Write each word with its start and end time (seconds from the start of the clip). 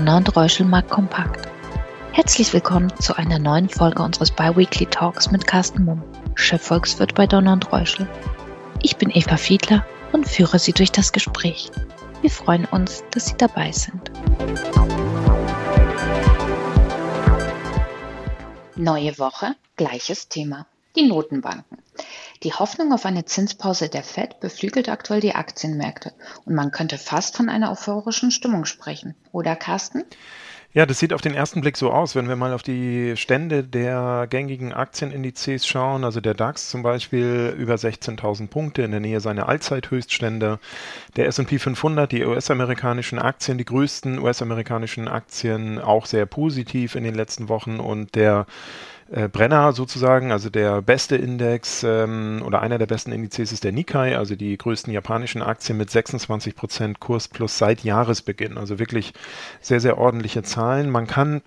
Donner 0.00 0.16
und 0.16 0.34
Reuschel 0.34 0.64
Markt 0.64 0.88
Kompakt. 0.88 1.46
Herzlich 2.12 2.54
willkommen 2.54 2.90
zu 3.00 3.18
einer 3.18 3.38
neuen 3.38 3.68
Folge 3.68 4.02
unseres 4.02 4.30
Biweekly 4.30 4.86
Talks 4.86 5.30
mit 5.30 5.46
Carsten 5.46 5.84
Mumm, 5.84 6.02
Chefvolkswirt 6.36 7.14
bei 7.14 7.26
Donner 7.26 7.52
und 7.52 7.70
Reuschel. 7.70 8.08
Ich 8.82 8.96
bin 8.96 9.10
Eva 9.10 9.36
Fiedler 9.36 9.84
und 10.12 10.26
führe 10.26 10.58
Sie 10.58 10.72
durch 10.72 10.90
das 10.90 11.12
Gespräch. 11.12 11.70
Wir 12.22 12.30
freuen 12.30 12.64
uns, 12.64 13.04
dass 13.10 13.26
Sie 13.26 13.36
dabei 13.36 13.72
sind. 13.72 14.10
Neue 18.76 19.18
Woche, 19.18 19.54
gleiches 19.76 20.28
Thema. 20.28 20.64
Die 20.96 21.06
Notenbanken. 21.06 21.76
Die 22.42 22.54
Hoffnung 22.54 22.94
auf 22.94 23.04
eine 23.04 23.26
Zinspause 23.26 23.90
der 23.90 24.02
Fed 24.02 24.40
beflügelt 24.40 24.88
aktuell 24.88 25.20
die 25.20 25.34
Aktienmärkte 25.34 26.12
und 26.46 26.54
man 26.54 26.70
könnte 26.70 26.96
fast 26.96 27.36
von 27.36 27.50
einer 27.50 27.70
euphorischen 27.70 28.30
Stimmung 28.30 28.64
sprechen. 28.64 29.14
Oder 29.30 29.56
Carsten? 29.56 30.04
Ja, 30.72 30.86
das 30.86 31.00
sieht 31.00 31.12
auf 31.12 31.20
den 31.20 31.34
ersten 31.34 31.62
Blick 31.62 31.76
so 31.76 31.90
aus, 31.90 32.14
wenn 32.14 32.28
wir 32.28 32.36
mal 32.36 32.52
auf 32.54 32.62
die 32.62 33.16
Stände 33.16 33.64
der 33.64 34.28
gängigen 34.30 34.72
Aktienindizes 34.72 35.66
schauen. 35.66 36.04
Also 36.04 36.20
der 36.20 36.32
DAX 36.32 36.70
zum 36.70 36.84
Beispiel 36.84 37.54
über 37.58 37.74
16.000 37.74 38.46
Punkte 38.46 38.82
in 38.82 38.92
der 38.92 39.00
Nähe 39.00 39.20
seiner 39.20 39.48
Allzeithöchststände. 39.48 40.60
Der 41.16 41.26
S&P 41.26 41.58
500, 41.58 42.10
die 42.12 42.24
US-amerikanischen 42.24 43.18
Aktien, 43.18 43.58
die 43.58 43.64
größten 43.64 44.20
US-amerikanischen 44.20 45.08
Aktien 45.08 45.80
auch 45.80 46.06
sehr 46.06 46.24
positiv 46.24 46.94
in 46.94 47.02
den 47.02 47.16
letzten 47.16 47.48
Wochen 47.48 47.80
und 47.80 48.14
der 48.14 48.46
äh, 49.10 49.28
Brenner 49.28 49.72
sozusagen, 49.72 50.32
also 50.32 50.50
der 50.50 50.82
beste 50.82 51.16
Index 51.16 51.82
ähm, 51.82 52.42
oder 52.44 52.62
einer 52.62 52.78
der 52.78 52.86
besten 52.86 53.12
Indizes 53.12 53.52
ist 53.52 53.64
der 53.64 53.72
Nikkei, 53.72 54.16
also 54.16 54.36
die 54.36 54.56
größten 54.56 54.92
japanischen 54.92 55.42
Aktien 55.42 55.76
mit 55.78 55.90
26 55.90 56.54
Prozent 56.54 57.00
Kurs 57.00 57.28
plus 57.28 57.58
seit 57.58 57.82
Jahresbeginn. 57.82 58.56
Also 58.56 58.78
wirklich 58.78 59.12
sehr, 59.60 59.80
sehr 59.80 59.98
ordentliche 59.98 60.42
Zahlen. 60.42 60.90
Man 60.90 61.06
kann 61.06 61.42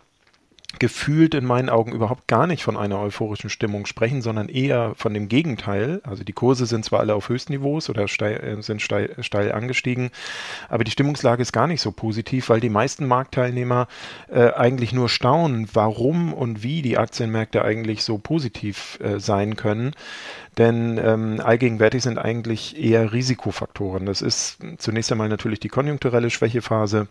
gefühlt 0.80 1.36
in 1.36 1.46
meinen 1.46 1.70
Augen 1.70 1.92
überhaupt 1.92 2.28
gar 2.28 2.48
nicht 2.48 2.64
von 2.64 2.78
einer 2.78 3.00
euphorischen 3.00 3.50
Stimmung 3.50 3.86
sprechen, 3.86 4.22
sondern 4.22 4.50
eher 4.50 4.94
von 4.96 5.14
dem 5.14 5.28
Gegenteil. 5.30 6.02
Also 6.04 6.24
die 6.24 6.34
Kurse 6.34 6.66
sind 6.66 6.84
zwar 6.84 7.00
alle 7.00 7.16
auf 7.16 7.30
Höchstniveaus 7.30 7.90
oder 7.90 8.08
steil, 8.08 8.38
äh, 8.38 8.62
sind 8.62 8.82
steil, 8.82 9.16
steil, 9.22 9.52
angestiegen, 9.52 10.12
aber 10.70 10.84
die 10.84 10.92
Stimmungslage 10.92 11.42
ist 11.42 11.52
gar 11.52 11.68
nicht 11.68 11.82
so 11.82 11.92
positiv, 11.92 12.50
weil 12.50 12.60
die 12.60 12.70
meisten 12.70 13.08
Marktteilnehmer 13.08 13.88
äh, 14.30 14.52
eigentlich 14.52 14.94
nur 14.94 15.10
staunen, 15.10 15.68
warum 15.74 16.34
und 16.34 16.64
wie 16.64 16.82
die 16.82 16.98
Aktienmärkte 16.98 17.64
eigentlich 17.64 18.04
so 18.04 18.18
positiv 18.18 19.00
äh, 19.02 19.20
sein 19.20 19.56
können. 19.56 19.92
Denn 20.58 21.00
ähm, 21.04 21.42
allgegenwärtig 21.44 22.04
sind 22.04 22.20
eigentlich 22.20 22.80
eher 22.80 23.12
Risikofaktoren. 23.12 24.06
Das 24.06 24.22
ist 24.22 24.60
zunächst 24.78 25.12
einmal 25.12 25.30
natürlich 25.30 25.60
die 25.60 25.70
konjunkturelle 25.70 26.30
Schwächephase 26.30 27.08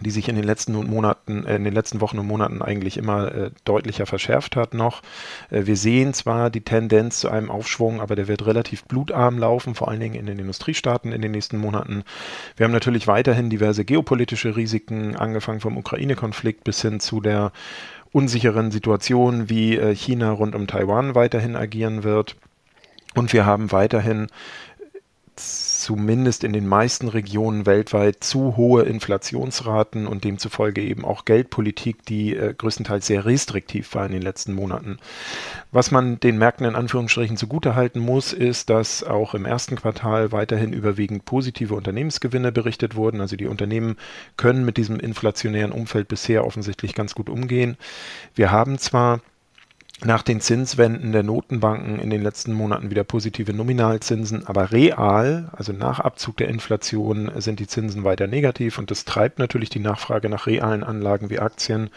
die 0.00 0.10
sich 0.10 0.28
in 0.28 0.34
den 0.34 0.44
letzten 0.44 0.72
Monaten, 0.72 1.46
äh, 1.46 1.54
in 1.54 1.64
den 1.64 1.72
letzten 1.72 2.00
Wochen 2.00 2.18
und 2.18 2.26
Monaten 2.26 2.62
eigentlich 2.62 2.96
immer 2.96 3.32
äh, 3.32 3.50
deutlicher 3.64 4.06
verschärft 4.06 4.56
hat 4.56 4.74
noch. 4.74 5.02
Äh, 5.50 5.66
wir 5.66 5.76
sehen 5.76 6.14
zwar 6.14 6.50
die 6.50 6.62
Tendenz 6.62 7.20
zu 7.20 7.28
einem 7.28 7.50
Aufschwung, 7.50 8.00
aber 8.00 8.16
der 8.16 8.26
wird 8.26 8.44
relativ 8.44 8.84
blutarm 8.84 9.38
laufen, 9.38 9.74
vor 9.76 9.88
allen 9.88 10.00
Dingen 10.00 10.16
in 10.16 10.26
den 10.26 10.38
Industriestaaten 10.38 11.12
in 11.12 11.22
den 11.22 11.30
nächsten 11.30 11.58
Monaten. 11.58 12.02
Wir 12.56 12.64
haben 12.64 12.72
natürlich 12.72 13.06
weiterhin 13.06 13.50
diverse 13.50 13.84
geopolitische 13.84 14.56
Risiken, 14.56 15.14
angefangen 15.14 15.60
vom 15.60 15.76
Ukraine-Konflikt 15.76 16.64
bis 16.64 16.82
hin 16.82 16.98
zu 16.98 17.20
der 17.20 17.52
unsicheren 18.10 18.70
Situation, 18.70 19.48
wie 19.48 19.76
China 19.94 20.30
rund 20.30 20.54
um 20.54 20.68
Taiwan 20.68 21.16
weiterhin 21.16 21.56
agieren 21.56 22.04
wird. 22.04 22.36
Und 23.14 23.32
wir 23.32 23.44
haben 23.44 23.72
weiterhin 23.72 24.28
zumindest 25.36 26.44
in 26.44 26.52
den 26.52 26.66
meisten 26.66 27.08
Regionen 27.08 27.66
weltweit 27.66 28.22
zu 28.22 28.56
hohe 28.56 28.82
Inflationsraten 28.82 30.06
und 30.06 30.24
demzufolge 30.24 30.80
eben 30.80 31.04
auch 31.04 31.24
Geldpolitik, 31.24 32.04
die 32.06 32.36
äh, 32.36 32.54
größtenteils 32.56 33.06
sehr 33.06 33.24
restriktiv 33.24 33.94
war 33.94 34.06
in 34.06 34.12
den 34.12 34.22
letzten 34.22 34.54
Monaten. 34.54 34.98
Was 35.72 35.90
man 35.90 36.20
den 36.20 36.38
Märkten 36.38 36.66
in 36.66 36.76
Anführungsstrichen 36.76 37.36
zugutehalten 37.36 38.00
muss, 38.00 38.32
ist, 38.32 38.70
dass 38.70 39.02
auch 39.02 39.34
im 39.34 39.44
ersten 39.44 39.76
Quartal 39.76 40.32
weiterhin 40.32 40.72
überwiegend 40.72 41.24
positive 41.24 41.74
Unternehmensgewinne 41.74 42.52
berichtet 42.52 42.94
wurden. 42.94 43.20
Also 43.20 43.36
die 43.36 43.46
Unternehmen 43.46 43.96
können 44.36 44.64
mit 44.64 44.76
diesem 44.76 45.00
inflationären 45.00 45.72
Umfeld 45.72 46.08
bisher 46.08 46.46
offensichtlich 46.46 46.94
ganz 46.94 47.14
gut 47.14 47.28
umgehen. 47.28 47.76
Wir 48.34 48.50
haben 48.50 48.78
zwar 48.78 49.20
nach 50.02 50.22
den 50.22 50.40
Zinswenden 50.40 51.12
der 51.12 51.22
Notenbanken 51.22 51.98
in 51.98 52.10
den 52.10 52.22
letzten 52.22 52.52
Monaten 52.52 52.90
wieder 52.90 53.04
positive 53.04 53.52
Nominalzinsen, 53.52 54.46
aber 54.46 54.72
real, 54.72 55.50
also 55.52 55.72
nach 55.72 56.00
Abzug 56.00 56.36
der 56.36 56.48
Inflation, 56.48 57.30
sind 57.36 57.60
die 57.60 57.66
Zinsen 57.66 58.04
weiter 58.04 58.26
negativ 58.26 58.78
und 58.78 58.90
das 58.90 59.04
treibt 59.04 59.38
natürlich 59.38 59.70
die 59.70 59.78
Nachfrage 59.78 60.28
nach 60.28 60.46
realen 60.46 60.82
Anlagen 60.82 61.30
wie 61.30 61.38
Aktien. 61.38 61.90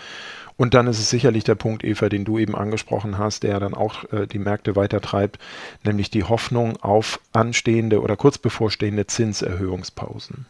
Und 0.57 0.74
dann 0.74 0.88
ist 0.88 1.00
es 1.00 1.09
sicherlich 1.09 1.44
der 1.44 1.56
Punkt, 1.56 1.84
Eva, 1.84 2.09
den 2.09 2.25
du 2.25 2.40
eben 2.40 2.56
angesprochen 2.56 3.18
hast, 3.18 3.44
der 3.44 3.59
dann 3.59 3.75
auch 3.75 4.12
äh, 4.12 4.25
die 4.25 4.40
Märkte 4.40 4.75
weiter 4.75 5.02
treibt, 5.02 5.38
nämlich 5.84 6.09
die 6.09 6.24
Hoffnung 6.24 6.78
auf 6.78 7.19
anstehende 7.31 8.02
oder 8.02 8.16
kurz 8.16 8.40
bevorstehende 8.40 9.06
Zinserhöhungspausen. 9.06 10.46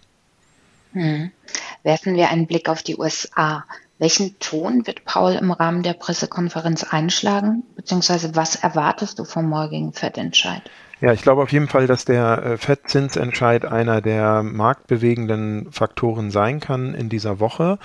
Hm. 0.94 1.32
Werfen 1.84 2.16
wir 2.16 2.30
einen 2.30 2.48
Blick 2.48 2.70
auf 2.70 2.84
die 2.84 2.98
USA. 2.98 3.66
Welchen 4.00 4.38
Ton 4.40 4.86
wird 4.86 5.06
Paul 5.06 5.34
im 5.34 5.52
Rahmen 5.52 5.82
der 5.82 5.94
Pressekonferenz 5.94 6.84
einschlagen? 6.84 7.64
Beziehungsweise 7.76 8.36
was 8.36 8.56
erwartest 8.56 9.18
du 9.18 9.26
vom 9.26 9.50
morgigen 9.50 9.92
FED-Entscheid? 9.92 10.62
Ja, 11.00 11.14
ich 11.14 11.22
glaube 11.22 11.44
auf 11.44 11.52
jeden 11.52 11.68
Fall, 11.68 11.86
dass 11.86 12.06
der 12.06 12.44
äh, 12.44 12.58
FED-Zinsentscheid 12.58 13.66
einer 13.66 14.02
der 14.02 14.42
marktbewegenden 14.42 15.72
Faktoren 15.72 16.32
sein 16.32 16.60
kann 16.60 16.96
in 16.96 17.08
dieser 17.08 17.40
Woche. 17.40 17.78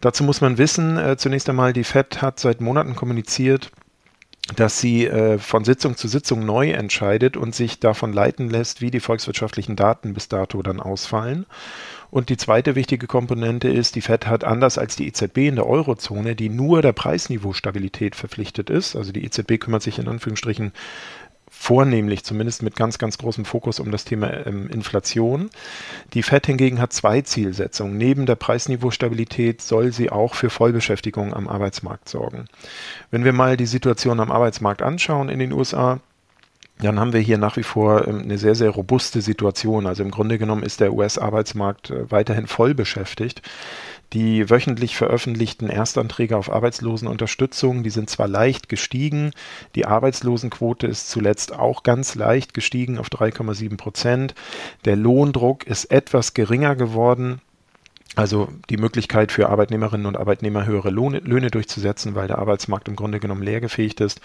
Dazu 0.00 0.22
muss 0.22 0.42
man 0.42 0.58
wissen, 0.58 0.98
äh, 0.98 1.16
zunächst 1.16 1.48
einmal, 1.48 1.72
die 1.72 1.84
FED 1.84 2.20
hat 2.20 2.38
seit 2.40 2.60
Monaten 2.60 2.94
kommuniziert, 2.94 3.70
dass 4.56 4.80
sie 4.80 5.06
äh, 5.06 5.38
von 5.38 5.64
Sitzung 5.64 5.96
zu 5.96 6.08
Sitzung 6.08 6.46
neu 6.46 6.70
entscheidet 6.70 7.36
und 7.36 7.54
sich 7.54 7.80
davon 7.80 8.12
leiten 8.12 8.48
lässt, 8.48 8.80
wie 8.80 8.90
die 8.90 9.00
volkswirtschaftlichen 9.00 9.76
Daten 9.76 10.14
bis 10.14 10.28
dato 10.28 10.62
dann 10.62 10.80
ausfallen. 10.80 11.44
Und 12.10 12.30
die 12.30 12.38
zweite 12.38 12.74
wichtige 12.74 13.06
Komponente 13.06 13.68
ist, 13.68 13.94
die 13.94 14.00
Fed 14.00 14.26
hat 14.26 14.44
anders 14.44 14.78
als 14.78 14.96
die 14.96 15.06
EZB 15.06 15.48
in 15.48 15.56
der 15.56 15.66
Eurozone, 15.66 16.34
die 16.34 16.48
nur 16.48 16.80
der 16.80 16.94
Preisniveaustabilität 16.94 18.16
verpflichtet 18.16 18.70
ist. 18.70 18.96
Also 18.96 19.12
die 19.12 19.24
EZB 19.24 19.58
kümmert 19.60 19.82
sich 19.82 19.98
in 19.98 20.08
Anführungsstrichen 20.08 20.72
vornehmlich, 21.50 22.24
zumindest 22.24 22.62
mit 22.62 22.76
ganz, 22.76 22.98
ganz 22.98 23.18
großem 23.18 23.44
Fokus 23.44 23.80
um 23.80 23.90
das 23.90 24.04
Thema 24.04 24.46
ähm, 24.46 24.68
Inflation. 24.68 25.50
Die 26.14 26.22
Fed 26.22 26.46
hingegen 26.46 26.80
hat 26.80 26.92
zwei 26.92 27.22
Zielsetzungen. 27.22 27.96
Neben 27.96 28.26
der 28.26 28.36
Preisniveaustabilität 28.36 29.62
soll 29.62 29.92
sie 29.92 30.10
auch 30.10 30.34
für 30.34 30.50
Vollbeschäftigung 30.50 31.34
am 31.34 31.48
Arbeitsmarkt 31.48 32.08
sorgen. 32.08 32.46
Wenn 33.10 33.24
wir 33.24 33.32
mal 33.32 33.56
die 33.56 33.66
Situation 33.66 34.20
am 34.20 34.30
Arbeitsmarkt 34.30 34.82
anschauen 34.82 35.28
in 35.28 35.38
den 35.38 35.52
USA, 35.52 36.00
dann 36.80 37.00
haben 37.00 37.12
wir 37.12 37.20
hier 37.20 37.38
nach 37.38 37.56
wie 37.56 37.62
vor 37.62 38.06
ähm, 38.06 38.22
eine 38.22 38.38
sehr, 38.38 38.54
sehr 38.54 38.70
robuste 38.70 39.20
Situation. 39.20 39.86
Also 39.86 40.02
im 40.02 40.10
Grunde 40.10 40.38
genommen 40.38 40.62
ist 40.62 40.80
der 40.80 40.92
US-Arbeitsmarkt 40.92 41.90
äh, 41.90 42.10
weiterhin 42.10 42.46
voll 42.46 42.74
beschäftigt. 42.74 43.42
Die 44.14 44.48
wöchentlich 44.48 44.96
veröffentlichten 44.96 45.68
Erstanträge 45.68 46.36
auf 46.36 46.50
Arbeitslosenunterstützung, 46.50 47.82
die 47.82 47.90
sind 47.90 48.08
zwar 48.08 48.26
leicht 48.26 48.70
gestiegen, 48.70 49.32
die 49.74 49.84
Arbeitslosenquote 49.84 50.86
ist 50.86 51.10
zuletzt 51.10 51.52
auch 51.52 51.82
ganz 51.82 52.14
leicht 52.14 52.54
gestiegen 52.54 52.98
auf 52.98 53.08
3,7 53.08 53.76
Prozent. 53.76 54.34
Der 54.86 54.96
Lohndruck 54.96 55.66
ist 55.66 55.86
etwas 55.86 56.32
geringer 56.32 56.74
geworden, 56.74 57.42
also 58.16 58.48
die 58.68 58.78
Möglichkeit 58.78 59.30
für 59.30 59.48
Arbeitnehmerinnen 59.48 60.06
und 60.06 60.16
Arbeitnehmer 60.16 60.66
höhere 60.66 60.90
Lohne, 60.90 61.18
Löhne 61.20 61.50
durchzusetzen, 61.50 62.14
weil 62.14 62.26
der 62.26 62.38
Arbeitsmarkt 62.38 62.88
im 62.88 62.96
Grunde 62.96 63.20
genommen 63.20 63.42
leergefähigt 63.42 64.00
ist. 64.00 64.20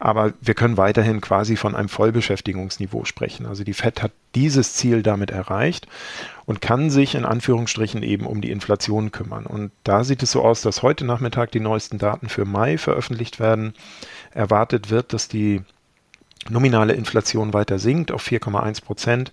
Aber 0.00 0.32
wir 0.40 0.54
können 0.54 0.76
weiterhin 0.76 1.20
quasi 1.20 1.56
von 1.56 1.74
einem 1.74 1.88
Vollbeschäftigungsniveau 1.88 3.04
sprechen. 3.04 3.46
Also 3.46 3.64
die 3.64 3.74
FED 3.74 4.02
hat 4.02 4.12
dieses 4.34 4.74
Ziel 4.74 5.02
damit 5.02 5.30
erreicht 5.30 5.88
und 6.46 6.60
kann 6.60 6.90
sich 6.90 7.14
in 7.14 7.24
Anführungsstrichen 7.24 8.02
eben 8.02 8.26
um 8.26 8.40
die 8.40 8.50
Inflation 8.50 9.12
kümmern. 9.12 9.46
Und 9.46 9.72
da 9.82 10.04
sieht 10.04 10.22
es 10.22 10.30
so 10.30 10.42
aus, 10.42 10.62
dass 10.62 10.82
heute 10.82 11.04
Nachmittag 11.04 11.50
die 11.50 11.60
neuesten 11.60 11.98
Daten 11.98 12.28
für 12.28 12.44
Mai 12.44 12.78
veröffentlicht 12.78 13.40
werden. 13.40 13.74
Erwartet 14.30 14.90
wird, 14.90 15.12
dass 15.12 15.28
die 15.28 15.62
nominale 16.48 16.92
Inflation 16.92 17.52
weiter 17.52 17.78
sinkt 17.78 18.12
auf 18.12 18.24
4,1 18.26 18.84
Prozent. 18.84 19.32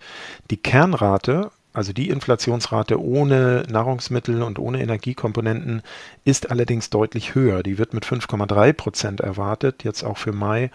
Die 0.49 0.57
Kernrate 0.57 1.51
also 1.73 1.93
die 1.93 2.09
Inflationsrate 2.09 3.01
ohne 3.01 3.63
Nahrungsmittel 3.69 4.43
und 4.43 4.59
ohne 4.59 4.81
Energiekomponenten 4.81 5.81
ist 6.25 6.51
allerdings 6.51 6.89
deutlich 6.89 7.33
höher. 7.33 7.63
Die 7.63 7.77
wird 7.77 7.93
mit 7.93 8.05
5,3 8.05 8.73
Prozent 8.73 9.21
erwartet, 9.21 9.83
jetzt 9.83 10.03
auch 10.03 10.17
für 10.17 10.33
Mai. 10.33 10.69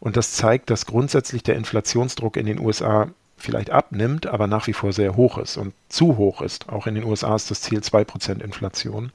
Und 0.00 0.16
das 0.16 0.32
zeigt, 0.32 0.70
dass 0.70 0.86
grundsätzlich 0.86 1.42
der 1.42 1.56
Inflationsdruck 1.56 2.36
in 2.36 2.46
den 2.46 2.60
USA 2.60 3.08
vielleicht 3.36 3.70
abnimmt, 3.70 4.26
aber 4.26 4.46
nach 4.46 4.66
wie 4.66 4.72
vor 4.72 4.92
sehr 4.92 5.16
hoch 5.16 5.38
ist 5.38 5.56
und 5.56 5.74
zu 5.88 6.16
hoch 6.16 6.42
ist. 6.42 6.68
Auch 6.68 6.86
in 6.86 6.94
den 6.94 7.04
USA 7.04 7.36
ist 7.36 7.50
das 7.50 7.60
Ziel 7.60 7.82
2 7.82 8.04
Prozent 8.04 8.42
Inflation. 8.42 9.12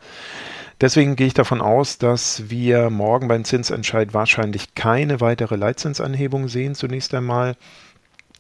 Deswegen 0.82 1.16
gehe 1.16 1.28
ich 1.28 1.34
davon 1.34 1.62
aus, 1.62 1.98
dass 1.98 2.50
wir 2.50 2.90
morgen 2.90 3.28
beim 3.28 3.44
Zinsentscheid 3.44 4.14
wahrscheinlich 4.14 4.76
keine 4.76 5.22
weitere 5.22 5.56
Leitzinsanhebung 5.56 6.48
sehen, 6.48 6.76
zunächst 6.76 7.14
einmal. 7.14 7.56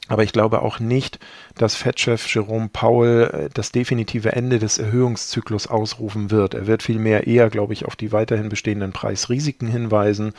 Aber 0.10 0.24
ich 0.24 0.34
glaube 0.34 0.62
auch 0.62 0.80
nicht, 0.80 1.20
dass 1.56 1.76
Fed-Chef 1.76 2.28
Jerome 2.28 2.70
Powell 2.72 3.24
äh, 3.24 3.50
das 3.54 3.72
definitive 3.72 4.34
Ende 4.34 4.60
des 4.60 4.78
Erhöhungszyklus 4.78 5.68
ausrufen 5.68 6.30
wird. 6.30 6.54
Er 6.54 6.68
wird 6.68 6.84
vielmehr 6.84 7.26
eher, 7.26 7.50
glaube 7.50 7.74
ich, 7.74 7.86
auf 7.86 7.96
die 7.96 8.12
weiterhin 8.12 8.50
bestehenden 8.50 8.92
Preisrisiken 8.92 9.68
hinweisen 9.68 10.34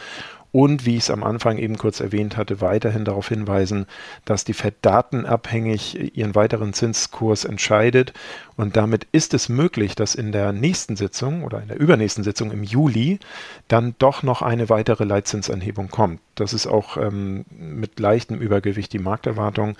und, 0.54 0.86
wie 0.86 0.96
ich 0.96 1.02
es 1.02 1.10
am 1.10 1.24
Anfang 1.24 1.58
eben 1.58 1.76
kurz 1.76 1.98
erwähnt 1.98 2.36
hatte, 2.36 2.60
weiterhin 2.60 3.04
darauf 3.04 3.28
hinweisen, 3.28 3.86
dass 4.24 4.44
die 4.44 4.52
Fed 4.52 4.76
datenabhängig 4.82 6.16
ihren 6.16 6.36
weiteren 6.36 6.72
Zinskurs 6.72 7.44
entscheidet. 7.44 8.12
Und 8.54 8.76
damit 8.76 9.04
ist 9.10 9.34
es 9.34 9.48
möglich, 9.48 9.96
dass 9.96 10.14
in 10.14 10.30
der 10.30 10.52
nächsten 10.52 10.94
Sitzung 10.94 11.42
oder 11.42 11.60
in 11.60 11.66
der 11.66 11.80
übernächsten 11.80 12.22
Sitzung 12.22 12.52
im 12.52 12.62
Juli 12.62 13.18
dann 13.66 13.96
doch 13.98 14.22
noch 14.22 14.42
eine 14.42 14.68
weitere 14.68 15.02
Leitzinsanhebung 15.02 15.88
kommt. 15.88 16.20
Das 16.36 16.52
ist 16.52 16.68
auch 16.68 16.98
ähm, 16.98 17.44
mit 17.50 17.98
leichtem 17.98 18.40
Übergewicht 18.40 18.92
die 18.92 19.00
Markterwartung. 19.00 19.76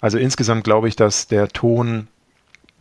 Also 0.00 0.18
insgesamt 0.18 0.64
glaube 0.64 0.88
ich, 0.88 0.96
dass 0.96 1.28
der 1.28 1.46
Ton 1.50 2.08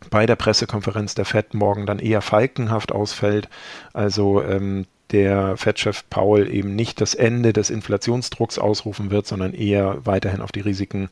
bei 0.09 0.25
der 0.25 0.36
Pressekonferenz 0.36 1.13
der 1.13 1.25
FED 1.25 1.53
morgen 1.53 1.86
dann 1.86 2.00
eher 2.00 2.21
falkenhaft 2.21 2.91
ausfällt. 2.91 3.50
Also 3.94 4.41
ähm, 4.41 4.88
der 5.12 5.57
Fed-Chef 5.57 6.04
Paul 6.10 6.52
eben 6.52 6.75
nicht 6.75 7.02
das 7.02 7.13
Ende 7.13 7.54
des 7.54 7.69
Inflationsdrucks 7.69 8.57
ausrufen 8.57 9.12
wird, 9.12 9.28
sondern 9.28 9.54
eher 9.54 10.06
weiterhin 10.06 10.42
auf 10.42 10.52
die 10.52 10.62
Risiken 10.62 11.10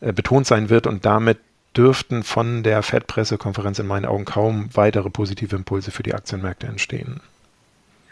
äh, 0.00 0.12
betont 0.12 0.46
sein 0.46 0.70
wird 0.70 0.86
und 0.86 1.04
damit 1.04 1.38
dürften 1.76 2.24
von 2.24 2.62
der 2.62 2.82
Fed-Pressekonferenz 2.82 3.78
in 3.78 3.86
meinen 3.86 4.06
Augen 4.06 4.24
kaum 4.24 4.68
weitere 4.74 5.10
positive 5.10 5.54
Impulse 5.54 5.90
für 5.90 6.02
die 6.02 6.14
Aktienmärkte 6.14 6.66
entstehen. 6.66 7.20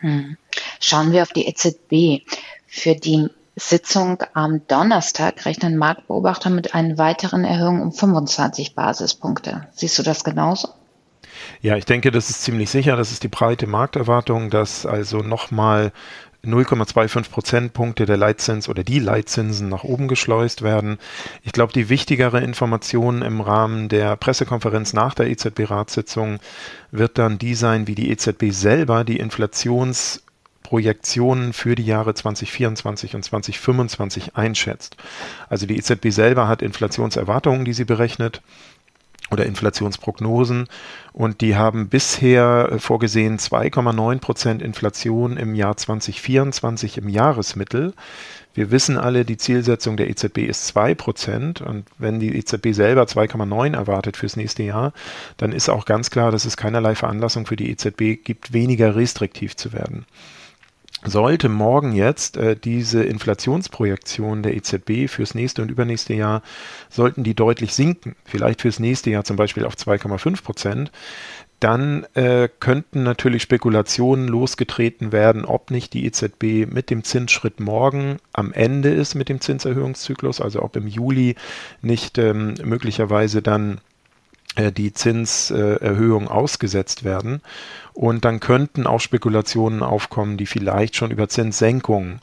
Hm. 0.01 0.37
Schauen 0.81 1.13
wir 1.13 1.23
auf 1.23 1.33
die 1.33 1.47
EZB. 1.47 2.23
Für 2.69 2.95
die 2.95 3.29
Sitzung 3.57 4.23
am 4.35 4.67
Donnerstag 4.69 5.47
rechnen 5.47 5.79
Marktbeobachter 5.79 6.51
mit 6.51 6.75
einer 6.75 6.99
weiteren 6.99 7.45
Erhöhung 7.45 7.81
um 7.81 7.93
25 7.93 8.75
Basispunkte. 8.75 9.67
Siehst 9.75 9.99
du 9.99 10.03
das 10.03 10.25
genauso? 10.25 10.69
Ja, 11.63 11.77
ich 11.77 11.85
denke, 11.85 12.11
das 12.11 12.31
ist 12.31 12.43
ziemlich 12.43 12.71
sicher. 12.71 12.97
Das 12.97 13.13
ist 13.13 13.23
die 13.23 13.29
breite 13.29 13.67
Markterwartung, 13.67 14.51
dass 14.51 14.87
also 14.87 15.19
nochmal 15.19 15.93
0,25 16.47 17.31
Prozentpunkte 17.31 18.07
der 18.07 18.17
Leitzins 18.17 18.69
oder 18.69 18.85
die 18.85 19.01
Leitzinsen 19.01 19.69
nach 19.69 19.83
oben 19.85 20.09
geschleust 20.09 20.63
werden. 20.63 20.99
Ich 21.43 21.53
glaube, 21.53 21.73
die 21.73 21.89
wichtigere 21.89 22.41
Information 22.41 23.23
im 23.23 23.41
Rahmen 23.41 23.89
der 23.89 24.17
Pressekonferenz 24.17 24.93
nach 24.93 25.15
der 25.15 25.29
EZB-Ratssitzung 25.29 26.41
wird 26.91 27.19
dann 27.19 27.39
die 27.39 27.55
sein, 27.55 27.87
wie 27.87 27.95
die 27.95 28.11
EZB 28.11 28.51
selber 28.51 29.05
die 29.05 29.19
Inflationsprojektionen 29.19 31.53
für 31.53 31.75
die 31.75 31.87
Jahre 31.87 32.15
2024 32.15 33.15
und 33.17 33.25
2025 33.25 34.37
einschätzt. 34.37 34.97
Also 35.49 35.67
die 35.67 35.77
EZB 35.77 36.11
selber 36.11 36.49
hat 36.49 36.63
Inflationserwartungen, 36.63 37.65
die 37.65 37.73
sie 37.73 37.85
berechnet 37.85 38.41
oder 39.31 39.47
Inflationsprognosen. 39.47 40.69
Und 41.13 41.41
die 41.41 41.57
haben 41.57 41.89
bisher 41.89 42.71
äh, 42.73 42.79
vorgesehen 42.79 43.39
2,9 43.39 44.19
Prozent 44.21 44.63
Inflation 44.63 45.37
im 45.37 45.55
Jahr 45.55 45.77
2024 45.77 46.99
im 46.99 47.09
Jahresmittel. 47.09 47.95
Wir 48.55 48.71
wissen 48.71 48.97
alle, 48.97 49.25
die 49.25 49.37
Zielsetzung 49.37 49.97
der 49.97 50.09
EZB 50.09 50.39
ist 50.39 50.67
2 50.69 50.95
Prozent. 50.95 51.61
Und 51.61 51.85
wenn 51.99 52.21
die 52.21 52.37
EZB 52.37 52.73
selber 52.73 53.03
2,9 53.03 53.75
erwartet 53.75 54.17
fürs 54.17 54.37
nächste 54.37 54.63
Jahr, 54.63 54.93
dann 55.37 55.53
ist 55.53 55.69
auch 55.69 55.85
ganz 55.85 56.11
klar, 56.11 56.31
dass 56.31 56.45
es 56.45 56.57
keinerlei 56.57 56.95
Veranlassung 56.95 57.47
für 57.47 57.57
die 57.57 57.71
EZB 57.71 58.23
gibt, 58.23 58.53
weniger 58.53 58.97
restriktiv 58.97 59.57
zu 59.57 59.73
werden 59.73 60.07
sollte 61.07 61.49
morgen 61.49 61.93
jetzt 61.93 62.37
äh, 62.37 62.57
diese 62.57 63.03
Inflationsprojektion 63.03 64.43
der 64.43 64.55
EZB 64.55 65.09
fürs 65.09 65.35
nächste 65.35 65.63
und 65.63 65.71
übernächste 65.71 66.15
Jahr, 66.15 66.43
sollten 66.91 67.25
die 67.25 67.35
deutlich 67.35 67.75
sinken, 67.75 68.17
vielleicht 68.25 68.63
fürs 68.63 68.81
nächste 68.81 69.11
Jahr 69.11 69.25
zum 69.25 69.37
Beispiel 69.37 69.65
auf 69.65 69.75
2,5 69.75 70.43
Prozent, 70.43 70.93
dann 71.61 72.05
äh, 72.15 72.49
könnten 72.61 73.03
natürlich 73.03 73.43
Spekulationen 73.43 74.29
losgetreten 74.29 75.11
werden, 75.11 75.45
ob 75.45 75.71
nicht 75.71 75.95
die 75.95 76.05
EZB 76.05 76.71
mit 76.71 76.91
dem 76.91 77.03
Zinsschritt 77.03 77.61
morgen 77.61 78.19
am 78.33 78.53
Ende 78.53 78.91
ist 78.91 79.15
mit 79.15 79.29
dem 79.29 79.41
Zinserhöhungszyklus, 79.41 80.41
also 80.41 80.63
ob 80.63 80.77
im 80.77 80.87
Juli 80.87 81.35
nicht 81.81 82.19
ähm, 82.19 82.55
möglicherweise 82.63 83.41
dann 83.41 83.81
die 84.57 84.93
Zinserhöhung 84.93 86.29
ausgesetzt 86.29 87.05
werden. 87.05 87.43
Und 87.93 88.25
dann 88.25 88.41
könnten 88.41 88.87
auch 88.87 89.01
Spekulationen 89.01 89.83
aufkommen, 89.83 90.37
die 90.37 90.47
vielleicht 90.47 90.97
schon 90.97 91.11
über 91.11 91.29
Zinssenkungen 91.29 92.21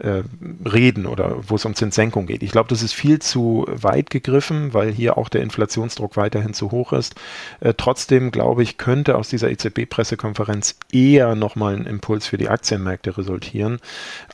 äh, 0.00 0.22
reden 0.64 1.06
oder 1.06 1.36
wo 1.48 1.54
es 1.54 1.64
um 1.64 1.74
Zinssenkung 1.74 2.26
geht. 2.26 2.42
Ich 2.42 2.50
glaube, 2.50 2.68
das 2.68 2.82
ist 2.82 2.92
viel 2.92 3.18
zu 3.18 3.66
weit 3.68 4.10
gegriffen, 4.10 4.74
weil 4.74 4.92
hier 4.92 5.16
auch 5.16 5.28
der 5.28 5.42
Inflationsdruck 5.42 6.16
weiterhin 6.16 6.52
zu 6.52 6.70
hoch 6.70 6.92
ist. 6.92 7.14
Äh, 7.60 7.74
trotzdem 7.76 8.30
glaube 8.30 8.62
ich, 8.62 8.76
könnte 8.76 9.16
aus 9.16 9.28
dieser 9.28 9.50
EZB-Pressekonferenz 9.50 10.76
eher 10.92 11.34
nochmal 11.34 11.76
ein 11.76 11.86
Impuls 11.86 12.26
für 12.26 12.36
die 12.36 12.48
Aktienmärkte 12.48 13.16
resultieren. 13.16 13.78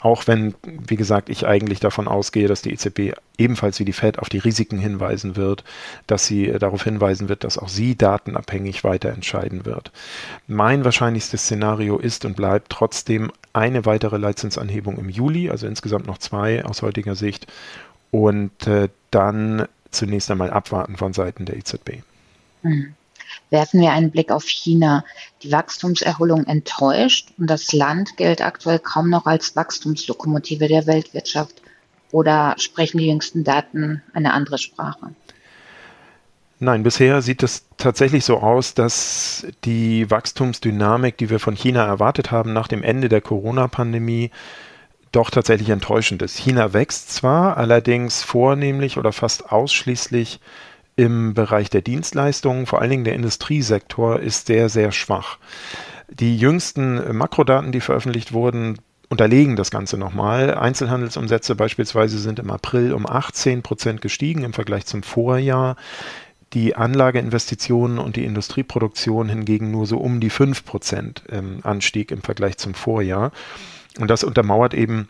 Auch 0.00 0.26
wenn, 0.26 0.54
wie 0.64 0.96
gesagt, 0.96 1.28
ich 1.28 1.46
eigentlich 1.46 1.78
davon 1.78 2.08
ausgehe, 2.08 2.48
dass 2.48 2.62
die 2.62 2.72
EZB 2.72 3.14
ebenfalls 3.38 3.78
wie 3.78 3.84
die 3.84 3.92
Fed 3.92 4.18
auf 4.18 4.28
die 4.28 4.38
Risiken 4.38 4.78
hinweisen 4.78 5.36
wird, 5.36 5.64
dass 6.06 6.26
sie 6.26 6.48
äh, 6.48 6.58
darauf 6.58 6.82
hinweisen 6.82 7.28
wird, 7.28 7.44
dass 7.44 7.58
auch 7.58 7.68
sie 7.68 7.96
datenabhängig 7.96 8.84
weiter 8.84 9.10
entscheiden 9.10 9.64
wird. 9.64 9.92
Mein 10.46 10.84
wahrscheinlichstes 10.84 11.42
Szenario 11.42 11.98
ist 11.98 12.24
und 12.24 12.36
bleibt 12.36 12.70
trotzdem 12.70 13.30
eine 13.52 13.84
weitere 13.84 14.16
Leitzinsanhebung 14.16 14.98
im 14.98 15.08
Juli, 15.08 15.50
also 15.52 15.66
insgesamt 15.66 16.06
noch 16.06 16.18
zwei 16.18 16.64
aus 16.64 16.82
heutiger 16.82 17.14
Sicht. 17.14 17.46
Und 18.10 18.66
äh, 18.66 18.88
dann 19.10 19.68
zunächst 19.90 20.30
einmal 20.30 20.50
abwarten 20.50 20.96
von 20.96 21.12
Seiten 21.12 21.44
der 21.44 21.56
EZB. 21.56 22.02
Hm. 22.62 22.94
Werfen 23.50 23.80
wir 23.80 23.92
einen 23.92 24.10
Blick 24.10 24.30
auf 24.30 24.44
China. 24.44 25.04
Die 25.42 25.52
Wachstumserholung 25.52 26.46
enttäuscht 26.46 27.28
und 27.38 27.48
das 27.48 27.72
Land 27.72 28.16
gilt 28.16 28.42
aktuell 28.42 28.78
kaum 28.78 29.10
noch 29.10 29.26
als 29.26 29.54
Wachstumslokomotive 29.56 30.68
der 30.68 30.86
Weltwirtschaft. 30.86 31.62
Oder 32.10 32.54
sprechen 32.58 32.98
die 32.98 33.06
jüngsten 33.06 33.44
Daten 33.44 34.02
eine 34.12 34.34
andere 34.34 34.58
Sprache? 34.58 35.14
Nein, 36.58 36.84
bisher 36.84 37.22
sieht 37.22 37.42
es 37.42 37.64
tatsächlich 37.76 38.24
so 38.24 38.38
aus, 38.38 38.74
dass 38.74 39.46
die 39.64 40.08
Wachstumsdynamik, 40.10 41.16
die 41.16 41.28
wir 41.28 41.40
von 41.40 41.56
China 41.56 41.84
erwartet 41.84 42.30
haben 42.30 42.52
nach 42.52 42.68
dem 42.68 42.84
Ende 42.84 43.08
der 43.08 43.20
Corona-Pandemie, 43.20 44.30
doch 45.12 45.30
tatsächlich 45.30 45.68
enttäuschend 45.68 46.22
ist. 46.22 46.38
China 46.38 46.72
wächst 46.72 47.12
zwar, 47.12 47.56
allerdings 47.56 48.22
vornehmlich 48.22 48.98
oder 48.98 49.12
fast 49.12 49.52
ausschließlich 49.52 50.40
im 50.96 51.34
Bereich 51.34 51.70
der 51.70 51.82
Dienstleistungen, 51.82 52.66
vor 52.66 52.80
allen 52.80 52.90
Dingen 52.90 53.04
der 53.04 53.14
Industriesektor 53.14 54.20
ist 54.20 54.46
sehr, 54.46 54.68
sehr 54.68 54.92
schwach. 54.92 55.38
Die 56.10 56.36
jüngsten 56.36 57.16
Makrodaten, 57.16 57.72
die 57.72 57.80
veröffentlicht 57.80 58.32
wurden, 58.32 58.78
unterlegen 59.08 59.56
das 59.56 59.70
Ganze 59.70 59.98
nochmal. 59.98 60.54
Einzelhandelsumsätze 60.54 61.54
beispielsweise 61.54 62.18
sind 62.18 62.38
im 62.38 62.50
April 62.50 62.92
um 62.94 63.06
18 63.06 63.62
Prozent 63.62 64.00
gestiegen 64.00 64.42
im 64.42 64.52
Vergleich 64.52 64.86
zum 64.86 65.02
Vorjahr 65.02 65.76
die 66.52 66.76
Anlageinvestitionen 66.76 67.98
und 67.98 68.16
die 68.16 68.24
Industrieproduktion 68.24 69.28
hingegen 69.28 69.70
nur 69.70 69.86
so 69.86 69.98
um 69.98 70.20
die 70.20 70.30
5% 70.30 71.30
ähm, 71.30 71.60
Anstieg 71.62 72.10
im 72.10 72.22
Vergleich 72.22 72.58
zum 72.58 72.74
Vorjahr. 72.74 73.32
Und 73.98 74.08
das 74.08 74.24
untermauert 74.24 74.74
eben 74.74 75.08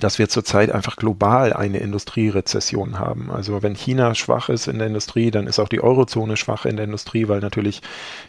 dass 0.00 0.18
wir 0.18 0.28
zurzeit 0.28 0.70
einfach 0.70 0.96
global 0.96 1.52
eine 1.52 1.78
Industrierezession 1.78 2.98
haben. 2.98 3.30
Also 3.30 3.62
wenn 3.62 3.74
China 3.74 4.14
schwach 4.14 4.48
ist 4.48 4.68
in 4.68 4.78
der 4.78 4.86
Industrie, 4.86 5.30
dann 5.30 5.46
ist 5.46 5.58
auch 5.58 5.68
die 5.68 5.80
Eurozone 5.80 6.36
schwach 6.36 6.64
in 6.64 6.76
der 6.76 6.84
Industrie, 6.84 7.28
weil 7.28 7.40
natürlich 7.40 7.82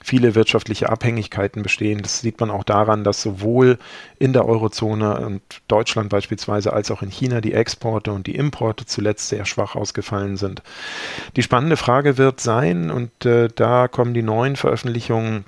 viele 0.03 0.35
wirtschaftliche 0.35 0.89
Abhängigkeiten 0.89 1.63
bestehen. 1.63 2.01
Das 2.01 2.21
sieht 2.21 2.39
man 2.39 2.51
auch 2.51 2.63
daran, 2.63 3.03
dass 3.03 3.21
sowohl 3.21 3.77
in 4.17 4.33
der 4.33 4.45
Eurozone 4.45 5.19
und 5.19 5.41
Deutschland 5.67 6.09
beispielsweise 6.09 6.73
als 6.73 6.91
auch 6.91 7.01
in 7.01 7.09
China 7.09 7.41
die 7.41 7.53
Exporte 7.53 8.11
und 8.11 8.27
die 8.27 8.35
Importe 8.35 8.85
zuletzt 8.85 9.29
sehr 9.29 9.45
schwach 9.45 9.75
ausgefallen 9.75 10.37
sind. 10.37 10.61
Die 11.35 11.43
spannende 11.43 11.77
Frage 11.77 12.17
wird 12.17 12.39
sein, 12.39 12.91
und 12.91 13.25
äh, 13.25 13.49
da 13.53 13.87
kommen 13.87 14.13
die 14.13 14.23
neuen 14.23 14.55
Veröffentlichungen 14.55 15.45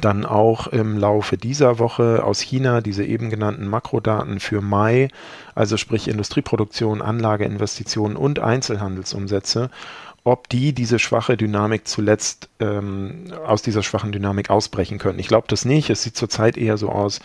dann 0.00 0.26
auch 0.26 0.66
im 0.66 0.98
Laufe 0.98 1.36
dieser 1.36 1.78
Woche 1.78 2.22
aus 2.22 2.40
China 2.40 2.80
diese 2.80 3.04
eben 3.04 3.30
genannten 3.30 3.66
Makrodaten 3.66 4.38
für 4.38 4.60
Mai, 4.60 5.08
also 5.54 5.76
sprich 5.76 6.08
Industrieproduktion, 6.08 7.02
Anlageinvestitionen 7.02 8.16
und 8.16 8.38
Einzelhandelsumsätze, 8.38 9.70
ob 10.24 10.48
die 10.50 10.74
diese 10.74 10.98
schwache 10.98 11.38
Dynamik 11.38 11.88
zuletzt 11.88 12.50
ähm, 12.60 13.32
aus 13.46 13.62
dieser 13.62 13.82
schwachen 13.82 14.12
Dynamik 14.12 14.50
ausbrechen 14.50 14.98
können. 14.98 15.18
Ich 15.18 15.28
glaube 15.28 15.46
das 15.48 15.64
nicht. 15.64 15.88
Es 15.88 16.02
sieht 16.02 16.16
zurzeit 16.16 16.58
eher 16.58 16.76
so 16.76 16.90
aus, 16.90 17.20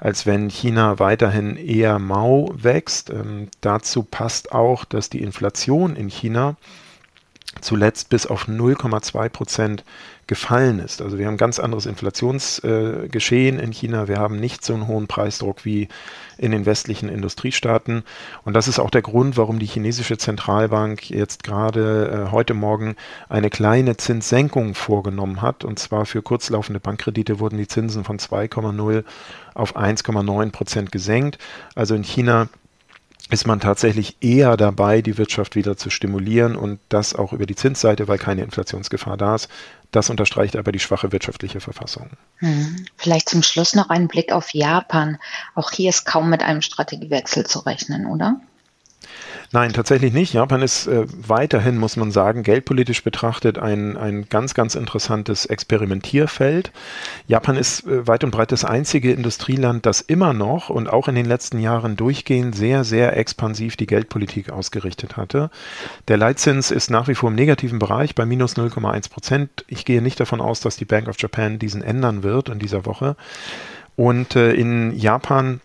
als 0.00 0.24
wenn 0.24 0.48
China 0.48 0.98
weiterhin 0.98 1.56
eher 1.56 1.98
mau 1.98 2.50
wächst. 2.54 3.10
Ähm, 3.10 3.48
dazu 3.60 4.02
passt 4.04 4.52
auch, 4.52 4.86
dass 4.86 5.10
die 5.10 5.22
Inflation 5.22 5.96
in 5.96 6.08
China 6.08 6.56
zuletzt 7.60 8.08
bis 8.08 8.26
auf 8.26 8.48
0,2 8.48 9.28
Prozent 9.28 9.84
gefallen 10.26 10.80
ist. 10.80 11.00
Also 11.00 11.18
wir 11.18 11.26
haben 11.26 11.34
ein 11.34 11.38
ganz 11.38 11.60
anderes 11.60 11.86
Inflationsgeschehen 11.86 13.58
äh, 13.58 13.62
in 13.62 13.70
China. 13.70 14.08
Wir 14.08 14.18
haben 14.18 14.40
nicht 14.40 14.64
so 14.64 14.74
einen 14.74 14.88
hohen 14.88 15.06
Preisdruck 15.06 15.64
wie 15.64 15.88
in 16.36 16.50
den 16.50 16.66
westlichen 16.66 17.08
Industriestaaten. 17.08 18.02
Und 18.44 18.54
das 18.54 18.66
ist 18.66 18.80
auch 18.80 18.90
der 18.90 19.02
Grund, 19.02 19.36
warum 19.36 19.60
die 19.60 19.66
chinesische 19.66 20.18
Zentralbank 20.18 21.10
jetzt 21.10 21.44
gerade 21.44 22.26
äh, 22.26 22.32
heute 22.32 22.54
Morgen 22.54 22.96
eine 23.28 23.50
kleine 23.50 23.96
Zinssenkung 23.96 24.74
vorgenommen 24.74 25.42
hat. 25.42 25.64
Und 25.64 25.78
zwar 25.78 26.06
für 26.06 26.22
kurzlaufende 26.22 26.80
Bankkredite 26.80 27.38
wurden 27.38 27.58
die 27.58 27.68
Zinsen 27.68 28.02
von 28.02 28.18
2,0 28.18 29.04
auf 29.54 29.76
1,9 29.76 30.50
Prozent 30.50 30.90
gesenkt. 30.92 31.38
Also 31.76 31.94
in 31.94 32.02
China 32.02 32.48
ist 33.30 33.46
man 33.46 33.58
tatsächlich 33.58 34.16
eher 34.20 34.56
dabei, 34.56 35.02
die 35.02 35.18
Wirtschaft 35.18 35.56
wieder 35.56 35.76
zu 35.76 35.90
stimulieren 35.90 36.54
und 36.54 36.78
das 36.88 37.14
auch 37.14 37.32
über 37.32 37.46
die 37.46 37.56
Zinsseite, 37.56 38.06
weil 38.06 38.18
keine 38.18 38.42
Inflationsgefahr 38.42 39.16
da 39.16 39.34
ist. 39.34 39.48
Das 39.90 40.10
unterstreicht 40.10 40.56
aber 40.56 40.72
die 40.72 40.78
schwache 40.78 41.10
wirtschaftliche 41.10 41.60
Verfassung. 41.60 42.10
Hm. 42.36 42.86
Vielleicht 42.96 43.28
zum 43.28 43.42
Schluss 43.42 43.74
noch 43.74 43.88
ein 43.88 44.08
Blick 44.08 44.32
auf 44.32 44.54
Japan. 44.54 45.18
Auch 45.54 45.72
hier 45.72 45.90
ist 45.90 46.04
kaum 46.04 46.30
mit 46.30 46.42
einem 46.42 46.62
Strategiewechsel 46.62 47.46
zu 47.46 47.60
rechnen, 47.60 48.06
oder? 48.06 48.40
Nein, 49.56 49.72
tatsächlich 49.72 50.12
nicht. 50.12 50.34
Japan 50.34 50.60
ist 50.60 50.86
äh, 50.86 51.06
weiterhin, 51.08 51.78
muss 51.78 51.96
man 51.96 52.10
sagen, 52.10 52.42
geldpolitisch 52.42 53.02
betrachtet 53.02 53.58
ein, 53.58 53.96
ein 53.96 54.28
ganz, 54.28 54.52
ganz 54.52 54.74
interessantes 54.74 55.46
Experimentierfeld. 55.46 56.72
Japan 57.26 57.56
ist 57.56 57.86
äh, 57.86 58.06
weit 58.06 58.22
und 58.22 58.32
breit 58.32 58.52
das 58.52 58.66
einzige 58.66 59.12
Industrieland, 59.12 59.86
das 59.86 60.02
immer 60.02 60.34
noch 60.34 60.68
und 60.68 60.90
auch 60.90 61.08
in 61.08 61.14
den 61.14 61.24
letzten 61.24 61.58
Jahren 61.58 61.96
durchgehend 61.96 62.54
sehr, 62.54 62.84
sehr 62.84 63.16
expansiv 63.16 63.78
die 63.78 63.86
Geldpolitik 63.86 64.50
ausgerichtet 64.50 65.16
hatte. 65.16 65.48
Der 66.08 66.18
Leitzins 66.18 66.70
ist 66.70 66.90
nach 66.90 67.08
wie 67.08 67.14
vor 67.14 67.30
im 67.30 67.34
negativen 67.34 67.78
Bereich 67.78 68.14
bei 68.14 68.26
minus 68.26 68.58
0,1 68.58 69.08
Prozent. 69.08 69.64
Ich 69.68 69.86
gehe 69.86 70.02
nicht 70.02 70.20
davon 70.20 70.42
aus, 70.42 70.60
dass 70.60 70.76
die 70.76 70.84
Bank 70.84 71.08
of 71.08 71.16
Japan 71.18 71.58
diesen 71.58 71.80
ändern 71.80 72.22
wird 72.22 72.50
in 72.50 72.58
dieser 72.58 72.84
Woche. 72.84 73.16
Und 73.96 74.36
äh, 74.36 74.52
in 74.52 74.94
Japan 74.94 75.62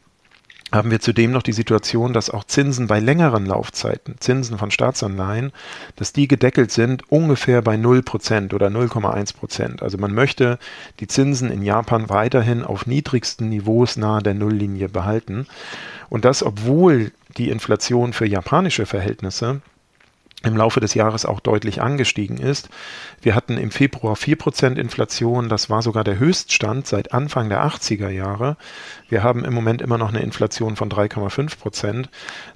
haben 0.72 0.90
wir 0.90 1.01
zudem 1.01 1.32
noch 1.32 1.44
die 1.44 1.51
Situation, 1.51 2.13
dass 2.13 2.30
auch 2.30 2.46
Zinsen 2.46 2.88
bei 2.88 3.00
längeren 3.00 3.46
Laufzeiten, 3.46 4.16
Zinsen 4.20 4.58
von 4.58 4.72
Staatsanleihen, 4.72 5.51
dass 5.98 6.13
die 6.13 6.28
gedeckelt 6.28 6.72
sind 6.72 7.12
ungefähr 7.12 7.62
bei 7.62 7.75
0% 7.75 8.54
oder 8.54 8.68
0,1%. 8.68 9.82
Also 9.82 9.98
man 9.98 10.13
möchte 10.13 10.60
die 11.00 11.08
Zinsen 11.08 11.51
in 11.51 11.62
Japan 11.62 12.10
weiterhin 12.10 12.63
auf 12.63 12.86
niedrigsten 12.86 13.50
Niveaus 13.50 13.98
nahe 13.98 14.22
der 14.24 14.34
Nulllinie 14.34 14.88
behalten. 14.88 15.48
Und 16.10 16.25
das, 16.25 16.44
obwohl 16.44 17.12
die 17.38 17.50
Inflation 17.50 18.13
für 18.13 18.25
japanische 18.25 18.86
Verhältnisse 18.86 19.62
im 20.43 20.57
Laufe 20.57 20.79
des 20.79 20.93
Jahres 20.93 21.25
auch 21.25 21.39
deutlich 21.39 21.81
angestiegen 21.81 22.38
ist. 22.38 22.69
Wir 23.21 23.36
hatten 23.36 23.57
im 23.57 23.71
Februar 23.71 24.15
4% 24.15 24.75
Inflation, 24.77 25.50
das 25.50 25.69
war 25.69 25.81
sogar 25.81 26.03
der 26.03 26.17
Höchststand 26.17 26.88
seit 26.88 27.13
Anfang 27.13 27.50
der 27.50 27.63
80er 27.63 28.10
Jahre. 28.10 28.57
Wir 29.10 29.24
haben 29.24 29.45
im 29.45 29.53
Moment 29.53 29.81
immer 29.81 29.98
noch 29.98 30.10
eine 30.10 30.21
Inflation 30.21 30.75
von 30.75 30.89
3,5%. 30.89 32.05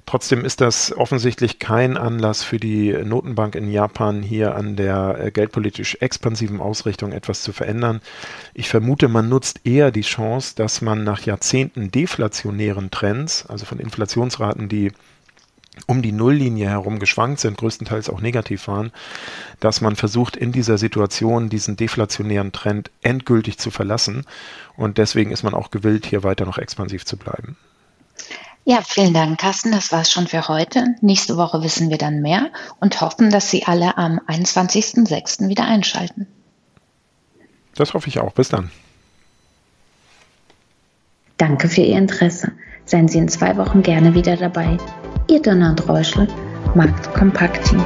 Trotzdem 0.04 0.44
ist 0.44 0.60
das 0.60 0.96
offensichtlich 0.96 1.58
kein 1.58 1.96
Anlass 1.96 2.42
für 2.42 2.58
die 2.58 2.92
Notenbank 2.92 3.54
in 3.54 3.70
Japan, 3.70 4.22
hier 4.22 4.54
an 4.56 4.76
der 4.76 5.18
äh, 5.20 5.30
geldpolitisch 5.30 5.98
expansiven 6.00 6.60
Ausrichtung 6.60 7.12
etwas 7.12 7.42
zu 7.42 7.52
verändern. 7.52 8.00
Ich 8.54 8.68
vermute, 8.68 9.08
man 9.08 9.28
nutzt 9.28 9.60
eher 9.64 9.90
die 9.90 10.02
Chance, 10.02 10.54
dass 10.56 10.80
man 10.80 11.04
nach 11.04 11.20
Jahrzehnten 11.22 11.90
deflationären 11.90 12.90
Trends, 12.90 13.46
also 13.46 13.64
von 13.64 13.78
Inflationsraten, 13.78 14.68
die 14.68 14.92
um 15.86 16.02
die 16.02 16.12
Nulllinie 16.12 16.68
herum 16.68 16.98
geschwankt 16.98 17.40
sind, 17.40 17.58
größtenteils 17.58 18.08
auch 18.08 18.20
negativ 18.20 18.66
waren, 18.68 18.92
dass 19.60 19.80
man 19.80 19.96
versucht, 19.96 20.36
in 20.36 20.52
dieser 20.52 20.78
Situation 20.78 21.48
diesen 21.48 21.76
deflationären 21.76 22.52
Trend 22.52 22.90
endgültig 23.02 23.58
zu 23.58 23.70
verlassen. 23.70 24.24
Und 24.76 24.98
deswegen 24.98 25.30
ist 25.30 25.42
man 25.42 25.54
auch 25.54 25.70
gewillt, 25.70 26.06
hier 26.06 26.22
weiter 26.22 26.46
noch 26.46 26.58
expansiv 26.58 27.04
zu 27.04 27.16
bleiben. 27.16 27.56
Ja, 28.64 28.82
vielen 28.82 29.14
Dank, 29.14 29.38
Carsten. 29.38 29.70
Das 29.70 29.92
war's 29.92 30.10
schon 30.10 30.26
für 30.26 30.48
heute. 30.48 30.96
Nächste 31.00 31.36
Woche 31.36 31.62
wissen 31.62 31.88
wir 31.88 31.98
dann 31.98 32.20
mehr 32.20 32.50
und 32.80 33.00
hoffen, 33.00 33.30
dass 33.30 33.48
Sie 33.48 33.64
alle 33.64 33.96
am 33.96 34.18
21.06. 34.26 35.48
wieder 35.48 35.66
einschalten. 35.66 36.26
Das 37.76 37.94
hoffe 37.94 38.08
ich 38.08 38.18
auch. 38.18 38.32
Bis 38.32 38.48
dann. 38.48 38.70
Danke 41.38 41.68
für 41.68 41.82
Ihr 41.82 41.98
Interesse. 41.98 42.52
Seien 42.84 43.08
Sie 43.08 43.18
in 43.18 43.28
zwei 43.28 43.56
Wochen 43.56 43.82
gerne 43.82 44.14
wieder 44.14 44.36
dabei. 44.36 44.78
Ihr 45.28 45.42
Donner 45.42 45.70
und 45.70 45.88
Räuschel, 45.88 46.28
Markt 46.74 47.12
Kompakt 47.14 47.64
Team. 47.64 47.82